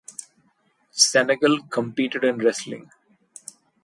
[0.89, 2.89] Senegal competed in wrestling.